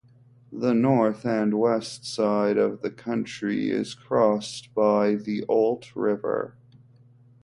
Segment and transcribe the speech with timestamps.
[0.51, 6.55] The North and West side of the county is crossed by the Olt River.